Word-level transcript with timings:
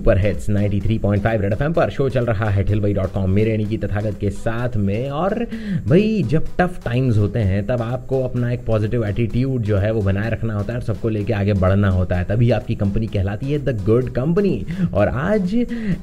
super 0.00 0.18
hits 0.18 0.48
93.5 0.50 1.40
red 1.40 1.52
FM 1.52 1.72
पर 1.72 1.90
show 1.90 2.08
चल 2.08 2.24
रहा 2.24 2.48
है 2.50 2.62
ठिलवई 2.64 2.92
डॉट 2.94 3.12
कॉम 3.12 3.30
मेरे 3.30 3.50
यानी 3.50 3.64
की 3.64 3.78
तथागत 3.78 4.16
के 4.20 4.30
साथ 4.30 4.76
में। 4.76 5.10
और 5.10 5.34
भाई, 5.88 6.22
जब 6.28 6.46
टफ 6.58 6.78
टाइम्स 6.84 7.16
होते 7.18 7.38
हैं, 7.40 7.66
तब 7.66 7.82
आपको 7.82 8.22
अपना 8.24 8.52
एक 8.52 8.64
पॉजिटिव 8.66 9.04
एटीट्यूड 9.06 9.62
जो 9.62 9.76
है 9.76 9.90
वो 9.92 10.02
बनाए 10.02 10.30
रखना 10.30 10.54
होता 10.54 10.72
है 10.72 10.78
और 10.78 10.84
सबको 10.84 11.08
लेके 11.08 11.32
आगे 11.32 11.52
बढ़ना 11.54 11.88
होता 11.88 12.16
है। 12.16 12.24
तभी 12.24 12.50
आपकी 12.50 12.74
कंपनी 12.74 13.06
कहलाती 13.06 13.52
है 13.52 13.58
द 13.58 13.76
गुड 13.84 14.08
कंपनी 14.10 14.64
और 14.94 15.08
आज 15.08 15.54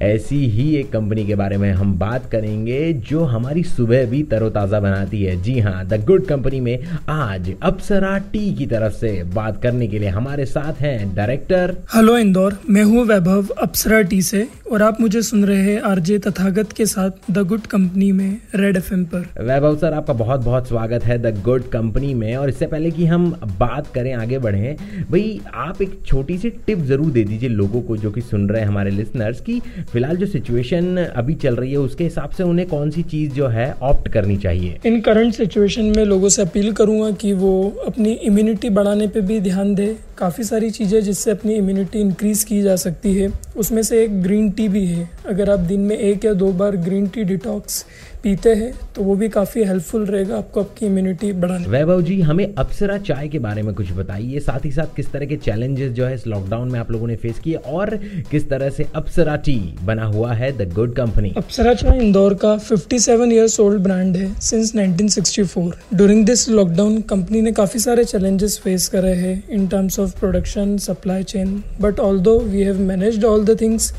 ऐसी 0.02 0.46
ही 0.50 0.68
एक 0.76 0.92
कंपनी 0.92 1.26
के 1.26 1.36
बारे 1.36 1.58
में 1.58 1.72
हम 1.72 1.98
बात 2.00 2.30
करेंगे, 2.32 2.94
जो 2.94 3.24
हमारी 3.26 3.64
सुबह 3.66 4.06
भी 4.06 4.22
तरोताज़ा 4.26 4.80
बनाती 4.80 5.24
है। 5.24 5.36
जी 5.42 5.60
हाँ 5.60 5.86
द 5.88 6.04
गुड 6.06 6.26
कंपनी 6.26 6.60
में 6.60 6.78
आज 7.10 7.52
अप्सरा 7.64 8.18
टी 8.32 8.54
की 8.54 8.66
तरफ़ 8.68 8.94
से 8.96 9.12
बात 9.34 9.62
करने 9.64 9.88
के 9.88 10.00
लिए 10.00 10.10
हमारे 10.10 10.46
साथ 10.48 10.82
हैं 10.82 11.16
डायरेक्टर 11.16 11.76
हेलो 11.96 12.18
इंदौर। 12.18 12.58
मैं 12.70 12.84
हूँ 12.84 13.06
वैभव, 13.08 13.48
अप्सरा 13.58 13.86
टी 13.88 14.22
से 14.22 14.48
और 14.72 14.82
आप 14.82 15.00
मुझे 15.02 15.22
सुन 15.22 15.46
रहे 15.46 15.62
हैं 15.62 15.82
आरजे 15.82 16.18
तथागत 16.20 16.72
के 16.72 16.86
साथ 16.86 17.32
द 17.32 17.38
गुड 17.38 17.62
कंपनी 17.62 18.12
में 18.12 18.38
रेड 18.56 18.78
एफएम 18.78 19.04
पर। 19.06 19.44
वैभव 19.44 19.78
सर 19.78 19.94
आपका 19.94 20.14
बहुत 20.14 20.40
बहुत 20.40 20.68
स्वागत 20.68 21.04
है 21.04 21.18
द 21.18 21.34
गुड 21.44 21.70
कंपनी 21.70 22.14
में 22.14 22.36
और 22.36 22.50
इससे 22.50 22.68
पहले 22.68 22.92
कि 22.92 23.06
हम 23.06 23.30
बात 23.60 23.88
करें 23.88 24.14
आगे 24.14 24.40
बढ़ें 24.40 24.76
भाई 25.12 25.40
आप 25.54 25.82
एक 25.82 26.00
छोटी 26.06 26.38
सी 26.38 26.50
टिप 26.50 26.80
ज़रूर 26.80 27.12
दे 27.12 27.24
दीजिए 27.24 27.50
लोगों 27.50 27.82
को 27.82 27.98
जो 27.98 28.12
कि 28.12 28.22
सुन 28.22 28.50
रहे 28.50 28.62
हैं 28.62 28.68
हमारे 28.68 28.92
लिसनर्स 28.92 29.42
की 29.42 29.60
फ़िलहाल 29.92 30.18
जो 30.18 30.26
सिचुएशन 30.26 30.98
अभी 30.98 31.36
चल 31.36 31.56
रही 31.56 31.72
है 31.72 31.78
उसके 31.78 32.04
हिसाब 32.04 32.30
से 32.30 32.44
उन्हें 32.44 32.68
कौन 32.68 32.92
सी 32.92 33.04
चीज़ 33.04 33.32
जो 33.34 33.48
है 33.48 33.72
ऑप्ट 33.74 34.10
करनी 34.10 34.38
चाहिए? 34.38 34.78
इन 34.86 35.00
करंट 35.02 35.34
सिचुएशन 35.34 35.94
में 35.96 36.04
लोगों 36.06 36.30
से 36.30 36.42
अपील 36.42 36.72
करूँगा 36.74 37.12
कि 37.12 37.34
वो 37.34 37.54
अपनी 37.88 38.12
इम्यूनिटी 38.12 38.70
बढ़ाने 38.70 39.08
पर 39.08 39.22
भी 39.22 39.40
ध्यान 39.40 39.74
दे। 39.76 39.96
काफ़ी 40.18 40.44
सारी 40.44 40.70
चीज़ें 40.72 41.02
जिससे 41.02 41.32
अपनी 41.32 41.54
इम्यूनिटी 41.54 42.00
इंक्रीज 42.00 42.44
की 42.44 42.62
जा 42.62 42.76
सकती 42.76 43.14
है 43.14 43.32
उसमें 43.58 43.77
से 43.84 44.04
एक 44.04 44.22
ग्रीन 44.24 44.50
टी 44.52 44.68
भी 44.68 44.86
है। 44.86 45.10
अगर 45.26 45.50
आप 45.50 45.60
दिन 45.60 45.82
में 45.82 45.98
एक 45.98 46.26
या 46.26 46.34
दो 46.34 46.52
बार 46.52 46.76
ग्रीन 46.78 47.08
टी 47.08 47.24
डिटॉक्स 47.24 47.86
पीते 48.28 48.54
हैं 48.56 48.72
तो 48.96 49.04
वो 49.04 49.16
भी 49.16 49.28
काफ़ी 49.30 49.64
हेल्पफुल 49.64 50.06
रहेगा 50.06 50.38
आपको 50.38 50.62
आपकी 50.62 50.86
इम्यूनिटी 50.86 51.32
बढ़ाने 51.34 51.68
वैभव 51.70 52.02
जी 52.04 52.20
हमें 52.22 52.54
अप्सरा 52.56 52.98
चाय 53.00 53.28
के 53.28 53.40
बारे 53.40 53.62
में 53.64 53.74
कुछ 53.76 53.92
बताइए 53.94 54.40
साथ 54.42 54.66
ही 54.66 54.72
साथ 54.72 54.96
किस 54.96 55.12
तरह 55.12 55.26
के 55.26 55.36
चैलेंजेस 55.40 55.92
जो 55.92 56.06
है 56.06 56.16
इस 56.16 56.26
लॉकडाउन 56.28 56.72
में 56.72 56.80
आप 56.80 56.92
लोगों 56.92 57.08
ने 57.08 57.16
फेस 57.18 57.40
किए 57.40 57.56
और 57.74 57.96
किस 58.32 58.50
तरह 58.50 58.70
से 58.70 58.88
अप्सरा 58.96 59.36
टी 59.46 59.56
बना 59.84 60.06
हुआ 60.08 60.34
है 60.34 60.52
द 60.58 60.70
गुड 60.74 60.96
कंपनी 60.96 61.34
अप्सरा 61.38 61.74
चाय 61.76 62.00
इंदौर 62.00 62.34
का 62.44 62.56
57 62.66 63.32
इयर्स 63.32 63.60
ओल्ड 63.60 63.82
ब्रांड 63.84 64.18
है 64.18 64.34
since 64.42 64.74
1964 64.76 65.72
during 65.94 66.26
this 66.26 66.48
lockdown 66.52 67.00
company 67.10 67.42
ने 67.42 67.52
काफ़ी 67.54 67.80
सारे 67.80 68.04
चैलेंजेस 68.06 68.60
फेस 68.64 68.88
करे 68.90 69.14
हैं 69.16 69.36
in 69.50 69.68
terms 69.68 70.00
of 70.00 70.20
production 70.20 70.78
supply 70.82 71.24
chain 71.26 71.62
but 71.82 72.00
although 72.22 72.40
we 72.42 72.64
have 72.64 72.82
managed 72.84 73.26
all 73.26 73.46
the 73.46 73.60
things 73.62 73.94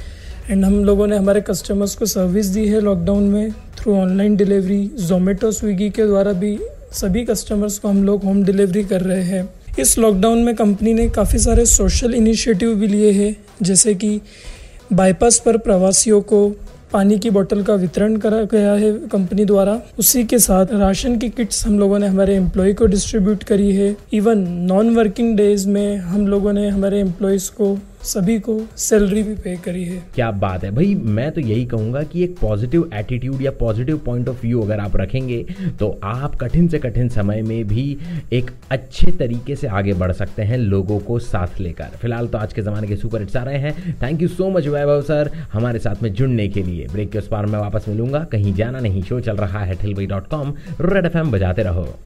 and 0.51 0.65
हम 0.65 0.85
लोगों 0.85 1.07
ने 1.07 1.17
हमारे 1.17 1.41
कस्टमर्स 1.43 1.95
को 1.95 2.07
सर्विस 2.09 2.47
दी 2.49 2.67
है 2.69 2.81
लॉकडाउन 2.83 3.25
में 3.29 3.51
through 3.89 3.97
online 3.97 4.35
delivery 4.37 4.91
Zomato 5.01 5.51
Swiggy 5.51 5.89
के 5.91 6.05
द्वारा 6.07 6.33
भी 6.33 6.59
सभी 6.93 7.25
कस्टमर्स 7.25 7.79
को 7.79 7.89
हम 7.89 8.03
लोग 8.05 8.25
होम 8.25 8.43
डिलीवरी 8.45 8.83
कर 8.85 9.01
रहे 9.01 9.23
हैं। 9.23 9.49
इस 9.79 9.99
लॉकडाउन 9.99 10.39
में 10.39 10.55
कंपनी 10.55 10.93
ने 10.95 11.09
काफ़ी 11.09 11.39
सारे 11.39 11.65
सोशल 11.67 12.15
इनिशिएटिव 12.15 12.75
भी 12.75 12.87
लिए 12.87 13.13
हैं, 13.13 13.37
जैसे 13.63 13.95
कि 13.95 14.21
बाईपास 14.93 15.43
पर 15.47 15.57
प्रवासियों 15.59 16.21
को 16.21 16.49
पानी 16.93 17.19
की 17.19 17.31
बोतल 17.31 17.63
का 17.63 17.75
वितरण 17.75 18.17
करा 18.17 18.43
गया 18.43 18.73
है 18.73 18.93
कंपनी 19.09 19.45
द्वारा। 19.45 19.81
उसी 19.99 20.25
के 20.25 20.39
साथ 20.39 20.67
राशन 20.73 21.19
की 21.19 21.29
किट्स 21.29 21.67
हम 21.67 21.79
लोगों 21.79 21.99
ने 21.99 22.07
हमारे 22.07 22.35
एम्प्लॉय 22.37 22.73
को 22.73 22.87
डिस्ट्रीब्यूट 22.87 23.43
करी 23.43 23.75
है। 23.75 23.95
इवन 24.13 24.47
नॉन 24.69 24.95
वर्किंग 24.95 25.37
डेज़ 25.37 25.69
में 25.69 25.97
हम 25.97 26.27
लोगों 26.27 26.53
ने 26.53 26.69
हमारे 26.69 27.01
एम्प्लॉयज़ 27.01 27.51
को 27.51 27.77
सभी 28.09 28.39
को 28.41 28.61
सैलरी 28.79 29.23
भी 29.23 29.35
पे 29.35 29.57
करी 29.57 29.85
है। 29.85 30.03
क्या 30.15 30.31
बात 30.33 30.65
है? 30.65 30.71
भाई, 30.71 30.95
मैं 30.95 31.31
तो 31.33 31.41
यही 31.41 31.65
कहूँगा 31.67 32.03
कि 32.03 32.23
एक 32.25 32.37
पॉजिटिव 32.39 32.89
एटीट्यूड 32.95 33.43
या 33.43 33.51
पॉजिटिव 33.61 33.99
पॉइंट 34.07 34.29
ऑफ़ 34.29 34.41
व्यू 34.43 34.63
अगर 34.63 34.81
आप 34.81 34.97
रखेंगे 34.97 35.45
तो 35.79 35.91
आप 36.05 36.35
कठिन 36.41 36.69
से 36.69 36.79
कठिन 36.79 37.09
समय 37.09 37.43
में 37.43 37.67
भी 37.69 37.87
एक 38.33 38.51
अच्छे 38.71 39.11
तरीके 39.13 39.57
से 39.57 39.67
आगे 39.69 39.93
बढ़ 39.95 40.13
सकते 40.13 40.43
हैं 40.43 40.59
लोगों 40.59 40.99
को 41.01 41.19
साथ 41.19 41.61
लेकर। 41.61 41.97
फ़िलहाल 42.01 42.29
तो 42.29 42.39
आज 42.39 42.53
के 42.53 42.63
ज़माने 42.63 42.87
के 42.87 42.97
सुपर 42.97 43.21
हिट्स 43.21 43.37
आ 43.37 43.43
रहे 43.43 43.59
हैं। 43.59 43.95
Thank 44.03 44.23
you 44.23 44.29
so 44.29 44.51
much 44.51 44.67
Vaibhav 44.67 45.03
sir 45.03 45.31
हमारे 45.53 45.79
साथ 45.79 46.03
में 46.03 46.13
जुड़ने 46.13 46.49
के 46.49 46.63
लिए 46.63 46.87
ब्रेक 46.93 47.11
के 47.13 47.19
उस 47.19 47.29
पार 47.29 47.47
मैं 47.47 47.59
वापस 47.59 47.89
मिलूँगा। 47.89 48.25
कहीं 48.33 48.55
जाना 48.55 48.81
नहीं 48.81 49.03
शो 49.03 49.21
चल 49.21 49.37
रहा 49.37 49.65
है 49.65 49.75
Thilwai 49.75 50.07
dot 50.07 50.29
com 50.29 50.55
red 50.81 51.07
F 51.07 51.17
बजाते 51.29 51.63
रहो। 51.63 51.99